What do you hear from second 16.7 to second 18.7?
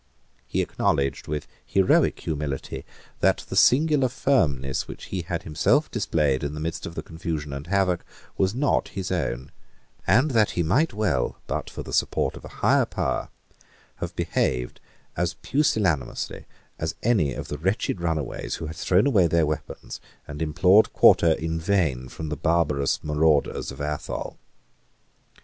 as any of the wretched runaways who